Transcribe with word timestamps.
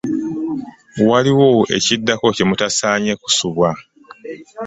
Waliwo 1.09 1.47
ekiddako 1.77 2.27
kye 2.35 2.43
mutasaanye 2.49 3.11
kusubwa. 3.21 3.69